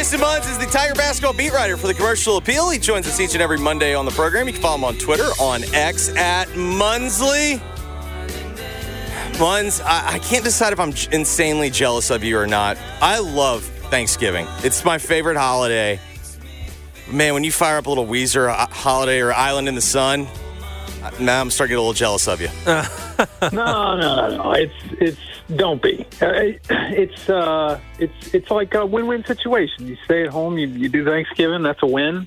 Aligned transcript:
Jason 0.00 0.20
Munz 0.20 0.48
is 0.48 0.56
the 0.56 0.64
Tiger 0.64 0.94
basketball 0.94 1.34
beat 1.34 1.52
writer 1.52 1.76
for 1.76 1.86
the 1.86 1.92
Commercial 1.92 2.38
Appeal. 2.38 2.70
He 2.70 2.78
joins 2.78 3.06
us 3.06 3.20
each 3.20 3.34
and 3.34 3.42
every 3.42 3.58
Monday 3.58 3.94
on 3.94 4.06
the 4.06 4.10
program. 4.12 4.46
You 4.46 4.54
can 4.54 4.62
follow 4.62 4.78
him 4.78 4.84
on 4.84 4.94
Twitter 4.96 5.28
on 5.38 5.62
X 5.74 6.08
at 6.16 6.48
Munsley. 6.48 7.60
Munz, 9.38 9.82
I, 9.82 10.14
I 10.14 10.18
can't 10.20 10.42
decide 10.42 10.72
if 10.72 10.80
I'm 10.80 10.94
insanely 11.12 11.68
jealous 11.68 12.08
of 12.08 12.24
you 12.24 12.38
or 12.38 12.46
not. 12.46 12.78
I 13.02 13.18
love 13.18 13.62
Thanksgiving. 13.62 14.46
It's 14.64 14.86
my 14.86 14.96
favorite 14.96 15.36
holiday. 15.36 16.00
Man, 17.12 17.34
when 17.34 17.44
you 17.44 17.52
fire 17.52 17.76
up 17.76 17.84
a 17.84 17.90
little 17.90 18.06
Weezer 18.06 18.48
uh, 18.48 18.68
holiday 18.68 19.20
or 19.20 19.34
Island 19.34 19.68
in 19.68 19.74
the 19.74 19.82
Sun, 19.82 20.26
now 21.20 21.42
I'm 21.42 21.50
starting 21.50 21.72
to 21.72 21.74
get 21.74 21.78
a 21.78 21.82
little 21.82 21.92
jealous 21.92 22.26
of 22.26 22.40
you. 22.40 22.48
no, 22.66 23.96
no, 23.96 23.96
no, 23.98 24.36
no. 24.36 24.52
It's 24.52 24.72
it's 24.92 25.20
don't 25.56 25.82
be. 25.82 26.06
Uh, 26.20 26.32
It's 26.92 27.28
uh, 27.28 27.80
it's 27.98 28.34
it's 28.34 28.50
like 28.50 28.74
a 28.74 28.84
win-win 28.84 29.24
situation. 29.24 29.86
You 29.86 29.96
stay 30.04 30.24
at 30.24 30.30
home, 30.30 30.58
you, 30.58 30.66
you 30.68 30.88
do 30.88 31.04
Thanksgiving, 31.04 31.62
that's 31.62 31.82
a 31.82 31.86
win. 31.86 32.26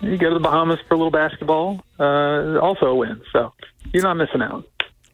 You 0.00 0.16
go 0.16 0.28
to 0.28 0.34
the 0.34 0.40
Bahamas 0.40 0.78
for 0.86 0.94
a 0.94 0.96
little 0.96 1.10
basketball, 1.10 1.82
uh, 1.98 2.58
also 2.60 2.86
a 2.86 2.94
win. 2.94 3.20
So 3.32 3.52
you're 3.92 4.02
not 4.04 4.14
missing 4.14 4.42
out. 4.42 4.64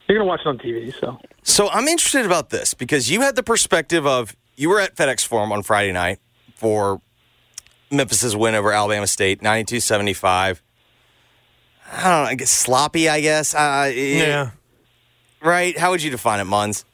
You're 0.08 0.18
gonna 0.18 0.28
watch 0.28 0.40
it 0.40 0.48
on 0.48 0.58
TV. 0.58 0.92
So 1.00 1.18
So 1.42 1.68
I'm 1.70 1.88
interested 1.88 2.26
about 2.26 2.50
this 2.50 2.74
because 2.74 3.10
you 3.10 3.20
had 3.22 3.36
the 3.36 3.42
perspective 3.42 4.06
of 4.06 4.36
you 4.56 4.68
were 4.68 4.80
at 4.80 4.94
FedEx 4.96 5.26
Forum 5.26 5.50
on 5.52 5.62
Friday 5.62 5.92
night 5.92 6.18
for 6.54 7.00
Memphis's 7.90 8.36
win 8.36 8.54
over 8.54 8.72
Alabama 8.72 9.06
State, 9.06 9.40
92-75. 9.40 10.60
I 11.92 11.96
don't 11.96 12.02
know, 12.02 12.10
I 12.30 12.34
guess 12.34 12.50
sloppy, 12.50 13.08
I 13.08 13.20
guess. 13.20 13.54
Uh, 13.54 13.90
Yeah. 13.94 14.50
Right? 15.40 15.76
How 15.78 15.90
would 15.90 16.02
you 16.02 16.10
define 16.10 16.40
it, 16.40 16.44
Munz? 16.44 16.84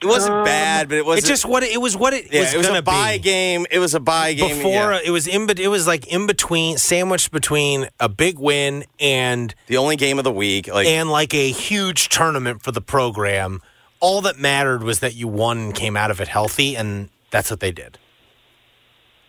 It 0.00 0.06
wasn't 0.06 0.44
bad, 0.44 0.88
but 0.88 0.98
it 0.98 1.04
wasn't. 1.04 1.26
Just 1.26 1.44
what 1.44 1.62
it, 1.62 1.72
it 1.72 1.80
was. 1.80 1.96
What 1.96 2.12
it 2.12 2.32
yeah, 2.32 2.40
was 2.40 2.54
it 2.54 2.58
was 2.58 2.68
a 2.68 2.82
buy 2.82 3.16
be. 3.16 3.22
game. 3.22 3.66
It 3.70 3.78
was 3.78 3.94
a 3.94 4.00
buy 4.00 4.32
game. 4.34 4.56
Before 4.56 4.92
yeah. 4.92 5.00
it 5.04 5.10
was 5.10 5.26
in, 5.26 5.46
but 5.46 5.58
it 5.58 5.68
was 5.68 5.86
like 5.86 6.06
in 6.06 6.26
between, 6.26 6.78
sandwiched 6.78 7.32
between 7.32 7.88
a 7.98 8.08
big 8.08 8.38
win 8.38 8.84
and 9.00 9.54
the 9.66 9.76
only 9.76 9.96
game 9.96 10.18
of 10.18 10.24
the 10.24 10.32
week. 10.32 10.68
Like 10.68 10.86
and 10.86 11.10
like 11.10 11.34
a 11.34 11.50
huge 11.50 12.08
tournament 12.10 12.62
for 12.62 12.70
the 12.70 12.80
program. 12.80 13.60
All 14.00 14.20
that 14.22 14.38
mattered 14.38 14.84
was 14.84 15.00
that 15.00 15.14
you 15.14 15.26
won 15.26 15.58
and 15.58 15.74
came 15.74 15.96
out 15.96 16.12
of 16.12 16.20
it 16.20 16.28
healthy, 16.28 16.76
and 16.76 17.08
that's 17.30 17.50
what 17.50 17.58
they 17.58 17.72
did. 17.72 17.98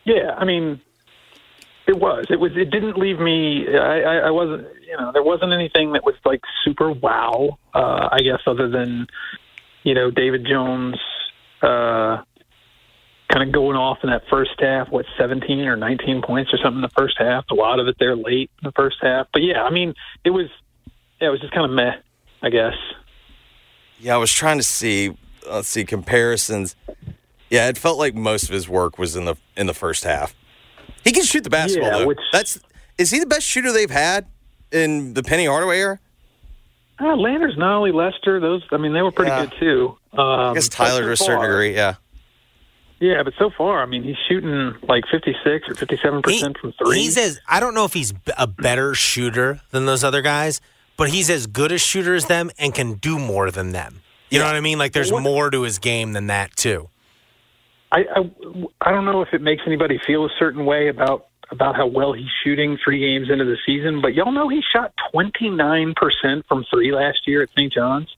yeah, 0.05 0.35
I 0.37 0.45
mean, 0.45 0.79
it 1.87 1.99
was. 1.99 2.27
It 2.29 2.39
was. 2.39 2.51
It 2.55 2.69
didn't 2.69 2.97
leave 2.97 3.19
me. 3.19 3.65
I, 3.67 4.01
I, 4.01 4.15
I 4.27 4.29
wasn't. 4.29 4.67
You 4.87 4.97
know, 4.97 5.11
there 5.11 5.23
wasn't 5.23 5.53
anything 5.53 5.93
that 5.93 6.03
was 6.03 6.15
like 6.23 6.41
super 6.63 6.91
wow. 6.91 7.57
Uh, 7.73 8.09
I 8.11 8.19
guess 8.19 8.41
other 8.45 8.69
than 8.69 9.07
you 9.83 9.93
know 9.93 10.11
David 10.11 10.45
Jones. 10.49 10.97
Uh, 11.61 12.23
kind 13.31 13.47
of 13.47 13.53
going 13.53 13.75
off 13.77 13.99
in 14.01 14.09
that 14.09 14.23
first 14.27 14.51
half, 14.57 14.89
what, 14.89 15.05
17 15.19 15.59
or 15.59 15.75
19 15.75 16.23
points 16.23 16.51
or 16.51 16.57
something 16.57 16.77
in 16.77 16.81
the 16.81 16.89
first 16.97 17.15
half. 17.19 17.45
A 17.51 17.53
lot 17.53 17.79
of 17.79 17.87
it 17.87 17.95
there 17.99 18.15
late 18.15 18.49
in 18.59 18.65
the 18.67 18.71
first 18.71 18.97
half. 19.03 19.27
But 19.31 19.43
yeah, 19.43 19.61
I 19.61 19.69
mean, 19.69 19.93
it 20.25 20.31
was, 20.31 20.47
yeah, 21.21 21.27
it 21.27 21.31
was 21.31 21.39
just 21.39 21.53
kind 21.53 21.65
of 21.65 21.69
meh, 21.71 21.91
I 22.41 22.49
guess. 22.49 22.73
Yeah, 23.99 24.15
I 24.15 24.17
was 24.17 24.33
trying 24.33 24.57
to 24.57 24.63
see. 24.63 25.15
Let's 25.47 25.67
see 25.67 25.85
comparisons. 25.85 26.75
Yeah, 27.51 27.67
it 27.67 27.77
felt 27.77 27.99
like 27.99 28.15
most 28.15 28.43
of 28.45 28.49
his 28.49 28.67
work 28.67 28.97
was 28.97 29.15
in 29.15 29.25
the 29.25 29.35
in 29.55 29.67
the 29.67 29.73
first 29.75 30.03
half. 30.05 30.33
He 31.03 31.11
can 31.11 31.23
shoot 31.23 31.43
the 31.43 31.49
basketball. 31.51 31.91
Yeah, 31.91 31.97
though. 31.99 32.07
which- 32.07 32.19
That's 32.31 32.59
is 32.97 33.11
he 33.11 33.19
the 33.19 33.25
best 33.27 33.45
shooter 33.45 33.71
they've 33.71 33.91
had 33.91 34.25
in 34.71 35.13
the 35.13 35.21
Penny 35.21 35.45
Hardaway 35.45 35.77
era? 35.79 35.99
Uh, 37.01 37.15
Landers, 37.15 37.55
Nolley, 37.57 37.93
Lester, 37.93 38.39
those, 38.39 38.61
I 38.71 38.77
mean, 38.77 38.93
they 38.93 39.01
were 39.01 39.11
pretty 39.11 39.31
Yeah. 39.31 39.45
good 39.45 39.53
too. 39.59 39.97
Um, 40.13 40.19
I 40.51 40.53
guess 40.53 40.67
Tyler 40.67 41.03
to 41.03 41.11
a 41.11 41.17
certain 41.17 41.41
degree. 41.41 41.73
Yeah. 41.75 41.95
Yeah, 42.99 43.23
but 43.23 43.33
so 43.39 43.49
far, 43.57 43.81
I 43.81 43.85
mean, 43.85 44.03
he's 44.03 44.17
shooting 44.27 44.75
like 44.83 45.05
56 45.09 45.69
or 45.69 45.73
57% 45.75 46.57
from 46.57 46.73
three. 46.73 46.99
He's 46.99 47.17
as 47.17 47.39
I 47.47 47.61
don't 47.61 47.73
know 47.73 47.85
if 47.85 47.93
he's 47.93 48.13
a 48.37 48.45
better 48.47 48.93
shooter 48.93 49.61
than 49.71 49.85
those 49.85 50.03
other 50.03 50.21
guys, 50.21 50.59
but 50.97 51.09
he's 51.09 51.29
as 51.29 51.47
good 51.47 51.71
a 51.71 51.77
shooter 51.77 52.13
as 52.13 52.25
them 52.25 52.51
and 52.59 52.75
can 52.75 52.95
do 52.95 53.17
more 53.17 53.51
than 53.51 53.71
them. 53.71 54.01
You 54.29 54.39
know 54.39 54.45
what 54.45 54.55
I 54.55 54.59
mean? 54.59 54.77
Like 54.77 54.91
there's 54.91 55.13
What- 55.13 55.23
more 55.23 55.49
to 55.49 55.61
his 55.61 55.79
game 55.79 56.11
than 56.11 56.27
that 56.27 56.55
too. 56.57 56.89
I, 57.91 57.99
I 58.15 58.31
I 58.81 58.91
don't 58.91 59.05
know 59.05 59.21
if 59.21 59.29
it 59.33 59.41
makes 59.41 59.63
anybody 59.65 59.97
feel 60.05 60.25
a 60.25 60.29
certain 60.37 60.65
way 60.65 60.89
about 60.89 61.27
about 61.51 61.75
how 61.75 61.87
well 61.87 62.13
he's 62.13 62.29
shooting 62.43 62.77
three 62.83 62.99
games 62.99 63.29
into 63.29 63.45
the 63.45 63.57
season, 63.65 64.01
but 64.01 64.13
y'all 64.13 64.31
know 64.31 64.49
he 64.49 64.61
shot 64.73 64.93
29% 65.13 65.95
from 66.47 66.65
three 66.69 66.91
last 66.91 67.19
year 67.27 67.41
at 67.41 67.49
St. 67.51 67.71
John's. 67.73 68.15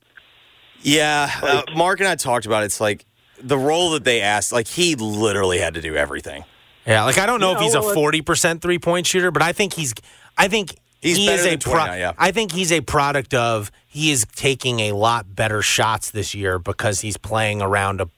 Yeah, 0.81 1.29
uh, 1.41 1.61
Mark 1.75 1.99
and 1.99 2.09
I 2.09 2.15
talked 2.15 2.45
about 2.45 2.63
it. 2.63 2.67
It's 2.67 2.81
like 2.81 3.05
the 3.39 3.57
role 3.57 3.91
that 3.91 4.03
they 4.03 4.21
asked. 4.21 4.51
Like 4.51 4.67
he 4.67 4.95
literally 4.95 5.59
had 5.59 5.75
to 5.75 5.81
do 5.81 5.95
everything. 5.95 6.43
Yeah, 6.85 7.03
like 7.03 7.19
I 7.19 7.25
don't 7.27 7.39
know 7.39 7.51
Yeah, 7.51 7.57
if 7.57 7.61
he's 7.61 7.75
well, 7.75 7.91
a 7.91 7.93
forty 7.93 8.21
percent 8.21 8.61
three 8.61 8.79
point 8.79 9.05
shooter, 9.05 9.31
but 9.31 9.41
I 9.43 9.53
think 9.53 9.73
he's. 9.73 9.93
I 10.37 10.47
think 10.47 10.75
He's 11.01 11.17
he 11.17 11.27
is 11.29 11.45
a 11.45 11.57
20 11.57 11.85
now, 11.85 11.93
yeah. 11.95 12.13
I 12.17 12.31
think 12.31 12.51
he's 12.51 12.71
a 12.71 12.81
product 12.81 13.33
of 13.33 13.71
he 13.87 14.11
is 14.11 14.25
taking 14.35 14.81
a 14.81 14.91
lot 14.91 15.35
better 15.35 15.63
shots 15.63 16.11
this 16.11 16.35
year 16.35 16.59
because 16.59 17.01
he's 17.01 17.17
playing 17.17 17.61
around 17.61 18.01
a 18.01 18.09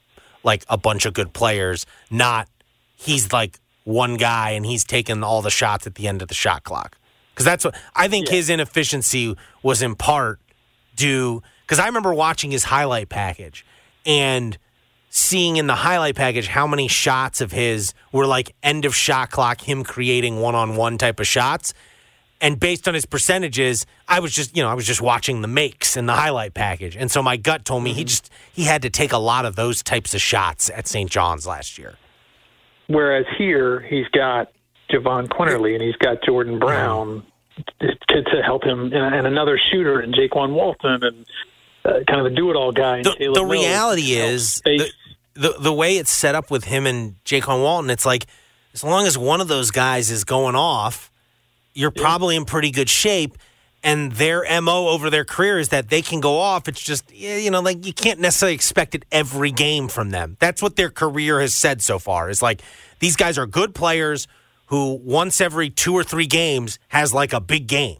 like 0.42 0.64
a 0.68 0.76
bunch 0.76 1.06
of 1.06 1.14
good 1.14 1.32
players. 1.32 1.86
Not 2.10 2.46
he's 2.94 3.32
like 3.32 3.58
one 3.84 4.16
guy 4.16 4.50
and 4.50 4.66
he's 4.66 4.84
taking 4.84 5.22
all 5.22 5.42
the 5.42 5.50
shots 5.50 5.86
at 5.86 5.94
the 5.94 6.08
end 6.08 6.22
of 6.22 6.28
the 6.28 6.34
shot 6.34 6.64
clock. 6.64 6.98
Because 7.32 7.44
that's 7.44 7.64
what 7.64 7.74
I 7.94 8.08
think 8.08 8.28
his 8.28 8.48
inefficiency 8.48 9.36
was 9.62 9.82
in 9.82 9.94
part 9.94 10.40
due. 10.96 11.42
Because 11.62 11.78
I 11.78 11.86
remember 11.86 12.14
watching 12.14 12.50
his 12.50 12.64
highlight 12.64 13.08
package 13.08 13.64
and 14.06 14.56
seeing 15.10 15.56
in 15.56 15.66
the 15.66 15.74
highlight 15.76 16.16
package 16.16 16.48
how 16.48 16.66
many 16.66 16.88
shots 16.88 17.40
of 17.40 17.52
his 17.52 17.94
were 18.12 18.26
like 18.26 18.54
end 18.62 18.84
of 18.84 18.94
shot 18.94 19.30
clock, 19.30 19.60
him 19.60 19.84
creating 19.84 20.40
one 20.40 20.54
on 20.54 20.76
one 20.76 20.98
type 20.98 21.20
of 21.20 21.26
shots. 21.26 21.74
And 22.40 22.60
based 22.60 22.86
on 22.88 22.94
his 22.94 23.06
percentages, 23.06 23.86
I 24.08 24.20
was 24.20 24.34
just, 24.34 24.56
you 24.56 24.62
know, 24.62 24.68
I 24.68 24.74
was 24.74 24.86
just 24.86 25.00
watching 25.00 25.40
the 25.40 25.48
makes 25.48 25.96
in 25.96 26.06
the 26.06 26.12
highlight 26.12 26.52
package. 26.52 26.96
And 26.96 27.10
so 27.10 27.22
my 27.22 27.36
gut 27.36 27.64
told 27.64 27.82
me 27.82 27.92
he 27.92 28.00
mm-hmm. 28.00 28.08
just 28.08 28.30
he 28.52 28.64
had 28.64 28.82
to 28.82 28.90
take 28.90 29.12
a 29.12 29.18
lot 29.18 29.44
of 29.46 29.56
those 29.56 29.82
types 29.82 30.14
of 30.14 30.20
shots 30.20 30.68
at 30.68 30.86
St. 30.86 31.10
John's 31.10 31.46
last 31.46 31.78
year. 31.78 31.94
Whereas 32.86 33.26
here, 33.38 33.80
he's 33.80 34.06
got 34.08 34.52
Jahvon 34.90 35.28
Quinerly 35.28 35.74
and 35.74 35.82
he's 35.82 35.96
got 35.96 36.22
Jordan 36.22 36.58
Brown 36.58 37.24
to, 37.80 38.22
to 38.22 38.42
help 38.44 38.64
him, 38.64 38.92
and, 38.92 39.14
and 39.14 39.26
another 39.26 39.58
shooter 39.70 40.00
in 40.00 40.12
Jaykwon 40.12 40.52
Walton 40.52 41.02
and 41.02 41.26
uh, 41.84 42.04
kind 42.06 42.20
of 42.20 42.26
a 42.26 42.30
do-it-all 42.30 42.72
guy. 42.72 43.02
The, 43.02 43.32
the 43.34 43.44
reality 43.44 44.12
is 44.12 44.60
the, 44.64 44.90
the 45.34 45.54
the 45.60 45.72
way 45.72 45.96
it's 45.96 46.10
set 46.10 46.34
up 46.34 46.50
with 46.50 46.64
him 46.64 46.86
and 46.86 47.16
Jaykwon 47.24 47.62
Walton, 47.62 47.90
it's 47.90 48.06
like 48.06 48.26
as 48.72 48.82
long 48.82 49.06
as 49.06 49.16
one 49.16 49.40
of 49.40 49.48
those 49.48 49.70
guys 49.70 50.10
is 50.10 50.24
going 50.24 50.56
off, 50.56 51.10
you're 51.74 51.90
probably 51.90 52.36
in 52.36 52.44
pretty 52.44 52.70
good 52.70 52.88
shape. 52.88 53.38
And 53.84 54.12
their 54.12 54.44
mo 54.62 54.88
over 54.88 55.10
their 55.10 55.26
career 55.26 55.58
is 55.58 55.68
that 55.68 55.90
they 55.90 56.00
can 56.00 56.20
go 56.20 56.38
off. 56.38 56.68
It's 56.68 56.82
just 56.82 57.14
you 57.14 57.50
know, 57.50 57.60
like 57.60 57.84
you 57.84 57.92
can't 57.92 58.18
necessarily 58.18 58.54
expect 58.54 58.94
it 58.94 59.04
every 59.12 59.50
game 59.50 59.88
from 59.88 60.08
them. 60.08 60.38
That's 60.40 60.62
what 60.62 60.76
their 60.76 60.88
career 60.88 61.38
has 61.40 61.54
said 61.54 61.82
so 61.82 61.98
far. 61.98 62.30
Is 62.30 62.40
like 62.40 62.62
these 63.00 63.14
guys 63.14 63.36
are 63.36 63.46
good 63.46 63.74
players 63.74 64.26
who 64.66 64.94
once 65.04 65.38
every 65.40 65.68
two 65.68 65.92
or 65.92 66.02
three 66.02 66.26
games 66.26 66.78
has 66.88 67.12
like 67.12 67.34
a 67.34 67.40
big 67.40 67.66
game. 67.66 67.98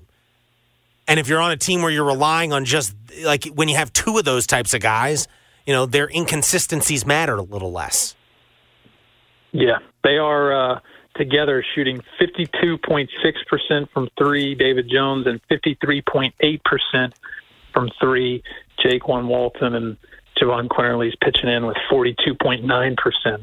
And 1.07 1.21
if 1.21 1.29
you're 1.29 1.41
on 1.41 1.51
a 1.53 1.57
team 1.59 1.83
where 1.83 1.91
you're 1.91 2.07
relying 2.07 2.55
on 2.55 2.65
just 2.65 2.95
like 3.23 3.45
when 3.45 3.69
you 3.69 3.77
have 3.77 3.93
two 3.93 4.17
of 4.17 4.25
those 4.25 4.47
types 4.47 4.73
of 4.73 4.81
guys, 4.81 5.29
you 5.67 5.75
know, 5.75 5.85
their 5.85 6.09
inconsistencies 6.09 7.05
matter 7.05 7.37
a 7.37 7.43
little 7.43 7.73
less. 7.73 8.15
Yeah, 9.53 9.79
they 10.03 10.17
are 10.17 10.77
uh, 10.77 10.81
together 11.17 11.65
shooting 11.75 12.03
52.6% 12.21 13.89
from 13.91 14.09
three, 14.19 14.55
David 14.55 14.89
Jones, 14.91 15.27
and 15.27 15.41
53.8% 15.49 17.13
from 17.73 17.91
three, 18.01 18.43
Jake 18.83 19.03
Jaykwon 19.03 19.27
Walton, 19.27 19.75
and 19.75 19.97
Jahvon 20.41 20.69
Quinerly's 20.69 21.15
pitching 21.23 21.49
in 21.49 21.67
with 21.67 21.77
42.9% 21.91 23.43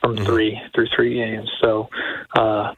from 0.00 0.16
three 0.16 0.60
through 0.74 0.86
three 0.94 1.14
games. 1.14 1.50
So, 1.60 1.88
uh, 2.36 2.74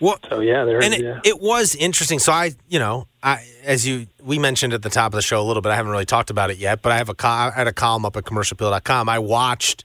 Well, 0.00 0.18
so 0.28 0.40
yeah, 0.40 0.64
there. 0.64 0.82
and 0.82 0.94
it, 0.94 1.00
yeah. 1.02 1.20
it 1.24 1.40
was 1.40 1.74
interesting. 1.74 2.18
So 2.18 2.32
I, 2.32 2.52
you 2.68 2.78
know, 2.78 3.06
I 3.22 3.44
as 3.64 3.86
you 3.86 4.06
we 4.22 4.38
mentioned 4.38 4.72
at 4.72 4.82
the 4.82 4.90
top 4.90 5.12
of 5.12 5.16
the 5.16 5.22
show 5.22 5.40
a 5.40 5.46
little 5.46 5.62
bit. 5.62 5.70
I 5.70 5.76
haven't 5.76 5.92
really 5.92 6.04
talked 6.04 6.30
about 6.30 6.50
it 6.50 6.58
yet, 6.58 6.82
but 6.82 6.92
I 6.92 6.98
have 6.98 7.08
a 7.08 7.14
I 7.26 7.50
had 7.54 7.66
a 7.66 7.72
column 7.72 8.04
up 8.04 8.16
at 8.16 8.24
commercialappeal.com. 8.24 9.08
I 9.08 9.18
watched 9.18 9.84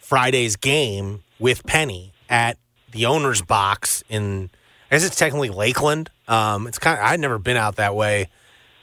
Friday's 0.00 0.56
game 0.56 1.22
with 1.38 1.66
Penny 1.66 2.12
at 2.28 2.56
the 2.92 3.06
owner's 3.06 3.42
box 3.42 4.02
in, 4.08 4.50
I 4.90 4.94
guess 4.94 5.04
it's 5.04 5.16
technically 5.16 5.50
Lakeland. 5.50 6.10
Um, 6.28 6.66
it's 6.66 6.78
kind 6.78 6.98
of, 6.98 7.04
I'd 7.04 7.20
never 7.20 7.38
been 7.38 7.56
out 7.56 7.76
that 7.76 7.94
way 7.94 8.28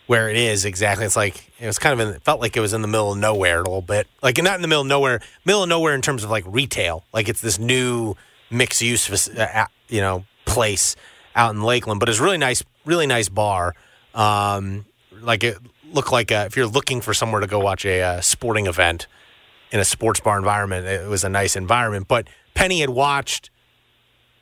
where 0.07 0.29
it 0.29 0.37
is 0.37 0.65
exactly. 0.65 1.05
It's 1.05 1.15
like, 1.15 1.51
it 1.59 1.67
was 1.67 1.79
kind 1.79 1.99
of, 1.99 2.07
in, 2.07 2.15
it 2.15 2.23
felt 2.23 2.41
like 2.41 2.57
it 2.57 2.59
was 2.59 2.73
in 2.73 2.81
the 2.81 2.87
middle 2.87 3.11
of 3.11 3.17
nowhere 3.17 3.59
a 3.59 3.63
little 3.63 3.81
bit. 3.81 4.07
Like, 4.21 4.41
not 4.41 4.55
in 4.55 4.61
the 4.61 4.67
middle 4.67 4.81
of 4.81 4.87
nowhere, 4.87 5.21
middle 5.45 5.63
of 5.63 5.69
nowhere 5.69 5.95
in 5.95 6.01
terms 6.01 6.23
of 6.23 6.29
like 6.29 6.43
retail. 6.47 7.03
Like, 7.13 7.29
it's 7.29 7.41
this 7.41 7.59
new 7.59 8.15
mixed 8.49 8.81
use, 8.81 9.29
uh, 9.29 9.65
you 9.87 10.01
know, 10.01 10.25
place 10.45 10.95
out 11.35 11.53
in 11.53 11.61
Lakeland, 11.61 11.99
but 11.99 12.09
it's 12.09 12.19
really 12.19 12.39
nice, 12.39 12.63
really 12.85 13.05
nice 13.05 13.29
bar. 13.29 13.75
Um, 14.15 14.85
like 15.21 15.43
it 15.43 15.57
looked 15.91 16.11
like 16.11 16.31
a, 16.31 16.45
if 16.45 16.57
you're 16.57 16.65
looking 16.65 17.01
for 17.01 17.13
somewhere 17.13 17.41
to 17.41 17.47
go 17.47 17.59
watch 17.59 17.85
a, 17.85 18.01
uh 18.01 18.21
sporting 18.21 18.65
event 18.65 19.05
in 19.71 19.79
a 19.79 19.85
sports 19.85 20.19
bar 20.19 20.39
environment, 20.39 20.87
it 20.87 21.07
was 21.07 21.23
a 21.23 21.29
nice 21.29 21.55
environment. 21.55 22.07
But 22.07 22.27
Penny 22.55 22.81
had 22.81 22.89
watched 22.89 23.51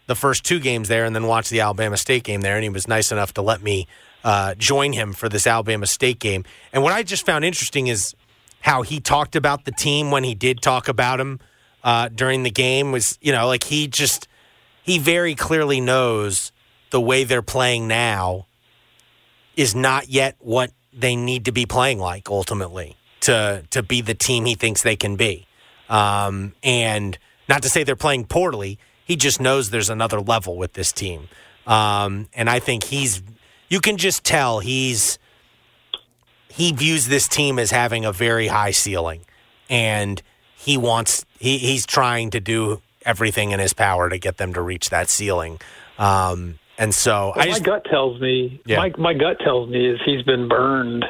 the 0.08 0.16
first 0.16 0.44
two 0.44 0.60
games 0.60 0.88
there 0.88 1.06
and 1.06 1.16
then 1.16 1.28
watched 1.28 1.50
the 1.50 1.62
Alabama 1.62 1.98
State 1.98 2.24
game 2.24 2.42
there, 2.42 2.56
and 2.56 2.64
he 2.64 2.70
was 2.70 2.88
nice 2.88 3.12
enough 3.12 3.34
to 3.36 3.42
let 3.42 3.62
me 3.62 3.88
uh, 4.24 4.56
join 4.56 4.94
him 4.94 5.14
for 5.14 5.30
this 5.30 5.46
Alabama 5.46 5.86
State 5.86 6.20
game. 6.20 6.44
And 6.74 6.82
what 6.82 6.94
I 6.94 7.04
just 7.04 7.26
found 7.26 7.46
interesting 7.46 7.88
is 7.88 8.16
how 8.62 8.82
he 8.82 9.00
talked 9.00 9.36
about 9.36 9.66
the 9.66 9.72
team 9.72 10.12
when 10.12 10.24
he 10.24 10.34
did 10.34 10.62
talk 10.62 10.88
about 10.88 11.20
him 11.20 11.40
uh, 11.84 12.10
during 12.10 12.44
the 12.44 12.52
game 12.52 12.92
was, 12.92 13.18
you 13.22 13.32
know, 13.32 13.48
like 13.48 13.66
he 13.66 13.88
just 13.88 14.28
he 14.82 14.98
very 14.98 15.36
clearly 15.36 15.80
knows 15.80 16.52
the 16.90 17.00
way 17.00 17.24
they're 17.24 17.42
playing 17.42 17.88
now 17.88 18.48
is 19.56 19.76
not 19.76 20.10
yet 20.10 20.36
what 20.40 20.72
they 20.94 21.16
need 21.16 21.46
to 21.46 21.52
be 21.52 21.66
playing 21.66 22.00
like 22.00 22.30
ultimately 22.30 22.96
to 23.22 23.64
to 23.70 23.84
be 23.84 24.02
the 24.02 24.14
team 24.14 24.46
he 24.46 24.56
thinks 24.56 24.82
they 24.82 24.96
can 24.96 25.16
be. 25.16 25.46
Um, 25.90 26.54
and 26.64 27.18
not 27.48 27.62
to 27.64 27.70
say 27.70 27.84
they're 27.84 27.96
playing 27.96 28.26
poorly, 28.26 28.80
he 29.08 29.16
just 29.16 29.40
knows 29.42 29.70
there's 29.70 29.90
another 29.90 30.20
level 30.20 30.58
with 30.58 30.74
this 30.74 30.92
team. 30.92 31.30
Um, 31.66 32.28
and 32.34 32.50
I 32.50 32.60
think 32.60 32.84
he's 32.84 33.24
you 33.70 33.80
can 33.80 33.98
just 33.98 34.24
tell 34.24 34.60
he's 34.60 35.18
he 36.50 36.72
views 36.72 37.08
this 37.08 37.28
team 37.28 37.58
as 37.60 37.72
having 37.72 38.06
a 38.06 38.12
very 38.12 38.48
high 38.48 38.72
ceiling 38.72 39.22
and 39.70 40.22
he 40.56 40.78
wants 40.78 41.26
he, 41.40 41.58
he's 41.58 41.86
trying 41.86 42.30
to 42.32 42.40
do 42.40 42.82
everything 43.06 43.52
in 43.52 43.60
his 43.60 43.74
power 43.74 44.10
to 44.10 44.18
get 44.18 44.38
them 44.38 44.54
to 44.54 44.62
reach 44.62 44.90
that 44.90 45.10
ceiling. 45.10 45.60
Um, 45.98 46.60
and 46.78 46.94
so 46.94 47.32
Well, 47.36 47.44
I 47.44 47.48
just, 47.48 47.62
my 47.62 47.66
gut 47.66 47.86
tells 47.86 48.20
me 48.22 48.62
Yeah. 48.66 48.78
my 48.78 48.94
my 48.98 49.14
gut 49.14 49.40
tells 49.40 49.70
me 49.70 49.88
is 49.88 50.00
he's 50.06 50.24
been 50.24 50.48
burned 50.48 51.06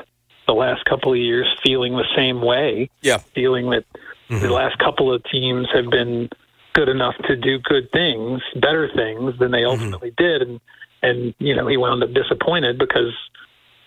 the 0.48 0.54
last 0.54 0.86
couple 0.86 1.12
of 1.12 1.18
years 1.20 1.46
feeling 1.64 1.94
the 1.94 2.08
same 2.16 2.42
way. 2.42 2.90
Yeah. 3.02 3.18
Feeling 3.34 3.70
that 3.72 3.86
Mm-hmm. 4.30 4.42
the 4.46 4.52
last 4.52 4.78
couple 4.80 5.14
of 5.14 5.24
teams 5.32 5.68
have 5.74 5.90
been 5.90 6.28
good 6.77 6.89
enough 6.89 7.15
to 7.27 7.35
do 7.35 7.57
good 7.59 7.89
things, 7.91 8.41
better 8.56 8.88
things 8.95 9.33
than 9.39 9.50
they 9.51 9.63
Mm-hmm. 9.65 9.81
ultimately 9.81 10.13
did 10.18 10.41
and 10.44 10.59
and 11.01 11.33
you 11.39 11.56
know, 11.56 11.68
he 11.68 11.77
wound 11.77 12.03
up 12.03 12.13
disappointed 12.13 12.77
because 12.77 13.13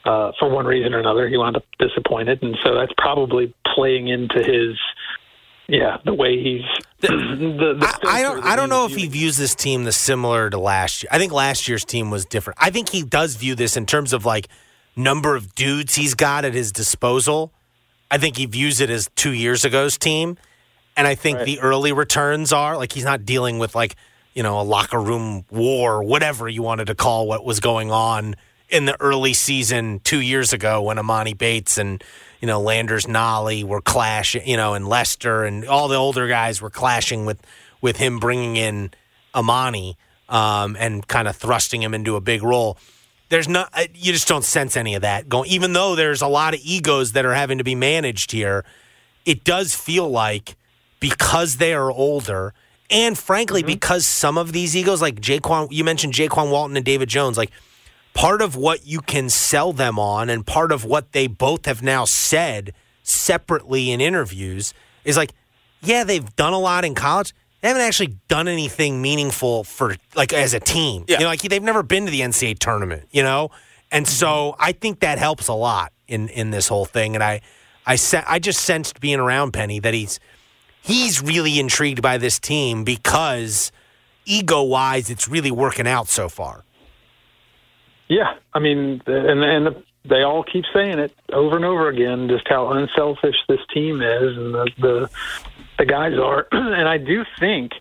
uh, 0.05 0.31
for 0.39 0.49
one 0.49 0.65
reason 0.67 0.95
or 0.95 1.01
another, 1.01 1.29
he 1.29 1.37
wound 1.37 1.57
up 1.57 1.65
disappointed, 1.79 2.43
and 2.43 2.57
so 2.65 2.75
that's 2.75 2.93
probably 2.97 3.53
playing 3.75 4.09
into 4.09 4.39
his, 4.43 4.79
yeah, 5.69 5.99
the 6.05 6.15
way 6.15 6.41
he's. 6.43 6.63
The, 7.01 7.09
the 7.79 7.99
I, 8.05 8.19
I 8.19 8.23
don't. 8.23 8.45
I 8.45 8.57
don't 8.57 8.69
know 8.69 8.87
if 8.87 8.95
he 8.95 9.07
views 9.09 9.37
this 9.37 9.55
team 9.55 9.85
the 9.85 9.93
similar 9.93 10.51
to 10.51 10.59
last 10.59 11.03
year. 11.03 11.11
I 11.13 11.19
think 11.19 11.33
last 11.33 11.69
year's 11.69 11.85
team 11.85 12.11
was 12.11 12.25
different. 12.25 12.59
I 12.63 12.71
think 12.71 12.89
he 12.91 13.03
does 13.03 13.35
view 13.37 13.55
this 13.55 13.77
in 13.77 13.87
terms 13.87 14.13
of 14.13 14.25
like 14.25 14.47
number 14.97 15.35
of 15.37 15.55
dudes 15.55 15.97
he's 15.97 16.15
got 16.15 16.45
at 16.45 16.55
his 16.55 16.73
disposal. 16.73 17.53
I 18.11 18.19
think 18.19 18.37
he 18.37 18.47
views 18.47 18.81
it 18.81 18.89
as 18.89 19.11
two 19.17 19.33
years 19.33 19.65
ago's 19.65 19.99
team, 19.99 20.39
and 21.01 21.07
I 21.07 21.15
think 21.15 21.41
the 21.45 21.61
early 21.61 21.93
returns 21.93 22.53
are 22.53 22.77
like 22.77 22.93
he's 22.93 23.07
not 23.07 23.25
dealing 23.25 23.59
with 23.59 23.75
like 23.75 23.97
you 24.35 24.43
know 24.43 24.61
a 24.61 24.63
locker 24.63 25.01
room 25.01 25.47
war, 25.51 26.03
whatever 26.03 26.47
you 26.47 26.63
wanted 26.63 26.89
to 26.89 26.95
call 26.95 27.27
what 27.27 27.43
was 27.43 27.59
going 27.59 27.91
on 27.91 28.37
in 28.69 28.85
the 28.85 29.01
early 29.01 29.33
season 29.33 30.01
two 30.05 30.21
years 30.21 30.53
ago 30.53 30.83
when 30.83 30.99
Emoni 30.99 31.37
Bates 31.37 31.79
and 31.79 32.05
you 32.43 32.47
know 32.47 32.61
Landers 32.61 33.07
Nolley 33.07 33.65
were 33.65 33.81
clashing, 33.81 34.47
you 34.47 34.59
know, 34.59 34.75
and 34.75 34.87
Lester 34.87 35.43
and 35.45 35.67
all 35.67 35.89
the 35.89 35.97
older 35.97 36.29
guys 36.29 36.61
were 36.61 36.69
clashing 36.69 37.25
with 37.25 37.41
with 37.81 37.97
him 37.97 38.19
bringing 38.19 38.57
in 38.57 38.91
Emoni 39.35 39.95
um, 40.29 40.77
and 40.79 41.09
kind 41.09 41.29
of 41.29 41.35
thrusting 41.35 41.83
him 41.83 41.95
into 41.95 42.15
a 42.15 42.21
big 42.21 42.43
role. 42.43 42.77
There's 43.31 43.49
not 43.49 43.71
uh, 43.73 43.87
you 43.95 44.13
just 44.13 44.29
don't 44.29 44.45
sense 44.45 44.77
any 44.77 44.95
of 44.97 45.01
that 45.01 45.31
going. 45.31 45.49
Even 45.49 45.73
though 45.73 45.97
there's 45.97 46.21
a 46.21 46.29
lot 46.29 46.53
of 46.53 46.61
egos 46.63 47.13
that 47.13 47.25
are 47.25 47.33
having 47.33 47.57
to 47.57 47.65
be 47.65 47.75
managed 47.75 48.33
here, 48.33 48.67
it 49.25 49.45
does 49.45 49.75
feel 49.75 50.07
like 50.07 50.57
because 51.01 51.57
they 51.57 51.75
are 51.75 51.91
older. 51.91 52.55
And 52.91 53.17
frankly, 53.19 53.63
mm-hmm. 53.63 53.69
because 53.69 54.07
some 54.07 54.39
of 54.39 54.53
these 54.53 54.77
egos, 54.77 55.01
like 55.01 55.17
Jaykwon, 55.17 55.69
you 55.71 55.85
mentioned 55.85 56.13
Jaykwon 56.13 56.51
Walton 56.51 56.77
and 56.77 56.85
David 56.85 57.09
Jones, 57.09 57.37
like 57.37 57.51
part 58.15 58.43
of 58.43 58.57
what 58.57 58.87
you 58.87 59.01
can 59.01 59.29
sell 59.29 59.73
them 59.73 59.99
on 59.99 60.29
and 60.29 60.47
part 60.47 60.73
of 60.73 60.85
what 60.85 61.13
they 61.13 61.27
both 61.27 61.67
have 61.67 61.83
now 61.83 62.05
said 62.05 62.73
separately 63.03 63.91
in 63.91 64.01
interviews 64.01 64.75
is 65.05 65.17
like, 65.17 65.33
yeah, 65.83 66.05
they've 66.05 66.35
done 66.37 66.53
a 66.53 66.59
lot 66.59 66.85
in 66.85 66.95
college. 66.95 67.35
They 67.61 67.69
haven't 67.69 67.83
actually 67.83 68.17
done 68.29 68.49
anything 68.49 69.03
meaningful 69.03 69.65
for 69.65 69.97
like 70.15 70.33
as 70.33 70.55
a 70.55 70.61
team. 70.61 71.05
Yeah. 71.09 71.19
You 71.19 71.25
know, 71.25 71.31
like 71.31 71.43
they've 71.43 71.63
never 71.63 71.83
been 71.83 72.07
to 72.07 72.11
the 72.11 72.21
NCAA 72.21 72.59
tournament, 72.59 73.09
you 73.11 73.23
know? 73.23 73.51
And 73.93 74.07
mm-hmm. 74.07 74.13
so 74.13 74.57
I 74.59 74.73
think 74.73 75.01
that 75.01 75.19
helps 75.19 75.49
a 75.49 75.55
lot 75.55 75.93
in 76.09 76.29
in 76.29 76.51
this 76.51 76.69
whole 76.69 76.85
thing. 76.85 77.15
And 77.15 77.23
I 77.23 77.41
I 77.87 77.97
se- 77.97 78.25
I 78.27 78.39
just 78.39 78.61
sensed 78.61 79.01
being 79.01 79.19
around 79.19 79.53
Penny 79.53 79.79
that 79.81 79.95
he's 79.95 80.21
he's 80.83 81.23
really 81.23 81.59
intrigued 81.59 82.03
by 82.03 82.19
this 82.19 82.39
team 82.39 82.85
because 82.85 83.73
ego 84.25 84.63
wise 84.63 85.11
it's 85.11 85.29
really 85.29 85.51
working 85.51 85.87
out 85.87 86.09
so 86.09 86.29
far. 86.29 86.65
Yeah, 88.09 88.35
I 88.53 88.59
mean, 88.59 89.01
and 89.07 89.45
and 89.45 89.85
they 90.05 90.23
all 90.23 90.43
keep 90.43 90.65
saying 90.73 90.99
it 90.99 91.15
over 91.33 91.57
and 91.57 91.65
over 91.65 91.89
again, 91.89 92.29
just 92.29 92.49
how 92.49 92.73
unselfish 92.73 93.37
this 93.49 93.61
team 93.73 94.03
is, 94.03 94.37
and 94.37 94.55
the 94.55 94.71
the, 94.79 95.11
the 95.79 95.87
guys 95.87 96.19
are. 96.19 96.49
and 96.53 96.89
I 96.89 96.99
do 96.99 97.25
think 97.39 97.73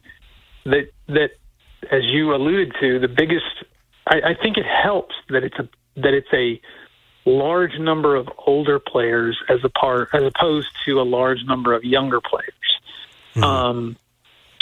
that 0.66 0.90
that, 1.08 1.32
as 1.92 2.04
you 2.04 2.34
alluded 2.36 2.74
to, 2.80 3.00
the 3.00 3.08
biggest. 3.08 3.46
I, 4.06 4.22
I 4.30 4.34
think 4.34 4.58
it 4.58 4.66
helps 4.66 5.16
that 5.30 5.44
it's 5.44 5.58
a 5.58 5.68
that 5.96 6.14
it's 6.14 6.34
a 6.34 6.62
large 7.26 7.78
number 7.80 8.16
of 8.16 8.30
older 8.46 8.80
players 8.80 9.38
as 9.50 9.60
a 9.64 9.70
part 9.70 10.10
as 10.14 10.24
opposed 10.24 10.68
to 10.86 11.00
a 11.00 11.04
large 11.04 11.44
number 11.46 11.74
of 11.74 11.84
younger 11.84 12.22
players. 12.22 12.54
Um, 13.44 13.98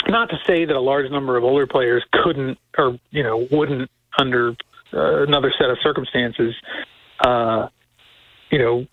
not 0.08 0.30
to 0.30 0.38
say 0.46 0.64
that 0.64 0.76
a 0.76 0.80
large 0.80 1.10
number 1.10 1.36
of 1.36 1.44
older 1.44 1.66
players 1.66 2.04
couldn't 2.12 2.58
or 2.76 2.98
you 3.10 3.22
know 3.22 3.46
wouldn't 3.50 3.90
under 4.18 4.50
uh, 4.92 5.22
another 5.22 5.52
set 5.58 5.70
of 5.70 5.78
circumstances, 5.82 6.54
uh, 7.20 7.68
you 8.50 8.58
know, 8.58 8.86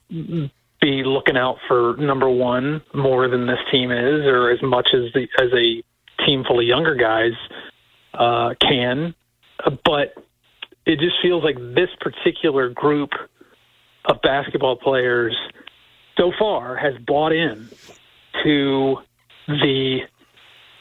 be 0.81 1.03
looking 1.03 1.37
out 1.37 1.57
for 1.67 1.95
number 1.97 2.29
one 2.29 2.81
more 2.93 3.27
than 3.27 3.47
this 3.47 3.59
team 3.71 3.91
is, 3.91 4.25
or 4.25 4.51
as 4.51 4.61
much 4.61 4.89
as 4.93 5.11
the 5.13 5.27
as 5.39 5.51
a 5.53 5.83
team 6.25 6.43
full 6.43 6.59
of 6.59 6.65
younger 6.65 6.95
guys 6.95 7.33
uh, 8.13 8.53
can. 8.61 9.13
Uh, 9.63 9.71
But 9.83 10.15
it 10.85 10.99
just 10.99 11.15
feels 11.21 11.43
like 11.43 11.57
this 11.57 11.89
particular 11.99 12.69
group 12.69 13.11
of 14.05 14.21
basketball 14.21 14.75
players 14.75 15.35
so 16.17 16.31
far 16.37 16.75
has 16.75 16.93
bought 17.05 17.31
in 17.31 17.69
to 18.43 18.97
the 19.47 20.01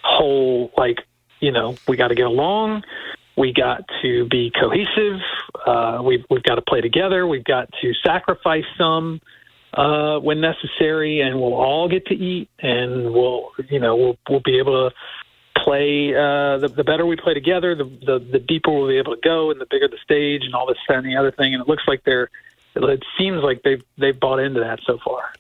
whole 0.02 0.70
like 0.76 0.98
you 1.40 1.50
know 1.50 1.76
we 1.88 1.96
got 1.96 2.08
to 2.08 2.14
get 2.14 2.26
along 2.26 2.82
we 3.36 3.52
got 3.52 3.84
to 4.02 4.26
be 4.26 4.50
cohesive 4.50 5.20
uh, 5.66 6.00
we've, 6.04 6.24
we've 6.30 6.42
got 6.42 6.56
to 6.56 6.62
play 6.62 6.80
together 6.80 7.26
we've 7.26 7.44
got 7.44 7.68
to 7.80 7.92
sacrifice 8.04 8.64
some 8.78 9.20
uh, 9.74 10.18
when 10.18 10.40
necessary 10.40 11.20
and 11.20 11.40
we'll 11.40 11.54
all 11.54 11.88
get 11.88 12.06
to 12.06 12.14
eat 12.14 12.48
and 12.60 13.12
we'll 13.12 13.50
you 13.68 13.80
know 13.80 13.96
we'll, 13.96 14.16
we'll 14.28 14.42
be 14.44 14.58
able 14.58 14.88
to 14.88 14.94
play 15.62 16.14
uh, 16.14 16.58
the, 16.58 16.68
the 16.68 16.84
better 16.84 17.06
we 17.06 17.16
play 17.16 17.34
together 17.34 17.74
the, 17.74 17.84
the 17.84 18.18
the 18.32 18.38
deeper 18.38 18.70
we'll 18.70 18.88
be 18.88 18.98
able 18.98 19.14
to 19.14 19.20
go 19.22 19.50
and 19.50 19.60
the 19.60 19.66
bigger 19.70 19.88
the 19.88 19.98
stage 20.02 20.42
and 20.44 20.54
all 20.54 20.66
this 20.66 20.76
and 20.88 21.06
the 21.06 21.16
other 21.16 21.30
thing 21.30 21.54
and 21.54 21.62
it 21.62 21.68
looks 21.68 21.84
like 21.86 22.02
they're 22.04 22.30
it 22.76 23.02
seems 23.18 23.42
like 23.42 23.62
they've 23.62 23.82
they've 23.98 24.18
bought 24.18 24.38
into 24.38 24.60
that 24.60 24.80
so 24.86 24.98
far 25.04 25.32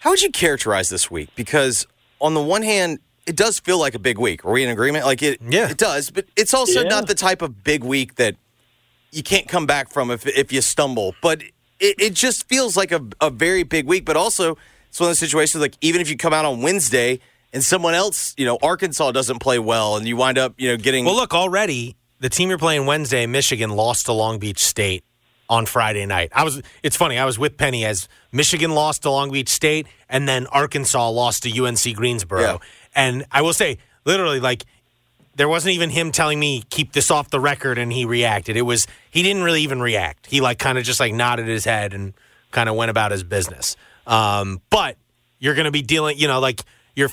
How 0.00 0.10
would 0.10 0.22
you 0.22 0.30
characterize 0.30 0.88
this 0.88 1.10
week? 1.10 1.28
Because 1.36 1.86
on 2.20 2.34
the 2.34 2.42
one 2.42 2.62
hand, 2.62 2.98
it 3.26 3.36
does 3.36 3.58
feel 3.60 3.78
like 3.78 3.94
a 3.94 3.98
big 3.98 4.18
week. 4.18 4.44
Are 4.44 4.50
we 4.52 4.62
in 4.64 4.70
agreement? 4.70 5.04
Like 5.04 5.22
it, 5.22 5.40
Yeah. 5.46 5.68
it 5.70 5.76
does. 5.78 6.10
But 6.10 6.26
it's 6.36 6.54
also 6.54 6.82
Yeah. 6.82 6.88
not 6.88 7.06
the 7.06 7.14
type 7.14 7.42
of 7.42 7.62
big 7.64 7.84
week 7.84 8.16
that 8.16 8.36
you 9.12 9.22
can't 9.22 9.48
come 9.48 9.66
back 9.66 9.90
from 9.90 10.10
if 10.10 10.26
if 10.26 10.52
you 10.52 10.60
stumble. 10.60 11.14
But 11.22 11.42
it, 11.78 11.96
it 11.98 12.14
just 12.14 12.48
feels 12.48 12.76
like 12.76 12.92
a, 12.92 13.04
a 13.20 13.30
very 13.30 13.62
big 13.62 13.86
week. 13.86 14.04
But 14.04 14.16
also, 14.16 14.56
it's 14.88 14.98
one 15.00 15.06
of 15.06 15.10
those 15.10 15.18
situations 15.18 15.60
like 15.60 15.76
even 15.80 16.00
if 16.00 16.08
you 16.10 16.16
come 16.16 16.32
out 16.32 16.44
on 16.44 16.62
Wednesday 16.62 17.20
and 17.52 17.64
someone 17.64 17.94
else, 17.94 18.34
you 18.36 18.44
know, 18.46 18.58
Arkansas 18.62 19.10
doesn't 19.12 19.40
play 19.40 19.58
well, 19.58 19.96
and 19.96 20.06
you 20.06 20.16
wind 20.16 20.38
up, 20.38 20.54
you 20.56 20.68
know, 20.70 20.76
getting 20.76 21.04
Well, 21.04 21.14
look, 21.16 21.34
already 21.34 21.96
the 22.20 22.28
team 22.28 22.48
you're 22.48 22.58
playing 22.58 22.86
Wednesday, 22.86 23.26
Michigan, 23.26 23.70
lost 23.70 24.06
to 24.06 24.12
Long 24.12 24.38
Beach 24.38 24.60
State 24.62 25.04
on 25.50 25.66
Friday 25.66 26.06
night. 26.06 26.30
I 26.34 26.44
was. 26.44 26.62
It's 26.82 26.96
funny. 26.96 27.18
I 27.18 27.26
was 27.26 27.38
with 27.38 27.58
Penny 27.58 27.84
as 27.84 28.08
Michigan 28.32 28.70
lost 28.70 29.02
to 29.02 29.10
Long 29.10 29.30
Beach 29.30 29.48
State, 29.48 29.86
and 30.08 30.26
then 30.26 30.46
Arkansas 30.46 31.10
lost 31.10 31.42
to 31.42 31.50
UNC 31.50 31.96
Greensboro. 31.96 32.40
Yeah. 32.40 32.58
And 32.94 33.26
I 33.30 33.42
will 33.42 33.52
say, 33.52 33.78
literally, 34.04 34.40
like 34.40 34.64
there 35.34 35.48
wasn't 35.48 35.74
even 35.74 35.90
him 35.90 36.12
telling 36.12 36.38
me 36.38 36.62
keep 36.70 36.92
this 36.92 37.10
off 37.10 37.30
the 37.30 37.40
record, 37.40 37.76
and 37.78 37.92
he 37.92 38.04
reacted. 38.04 38.56
It 38.56 38.62
was 38.62 38.86
he 39.10 39.22
didn't 39.22 39.42
really 39.42 39.62
even 39.62 39.82
react. 39.82 40.26
He 40.26 40.40
like 40.40 40.58
kind 40.58 40.78
of 40.78 40.84
just 40.84 41.00
like 41.00 41.12
nodded 41.12 41.48
his 41.48 41.64
head 41.64 41.92
and 41.92 42.14
kind 42.52 42.68
of 42.68 42.76
went 42.76 42.90
about 42.90 43.10
his 43.10 43.24
business. 43.24 43.76
Um, 44.06 44.60
but 44.70 44.96
you're 45.40 45.54
going 45.54 45.66
to 45.66 45.70
be 45.70 45.82
dealing, 45.82 46.16
you 46.16 46.28
know, 46.28 46.40
like 46.40 46.62
you're 46.94 47.10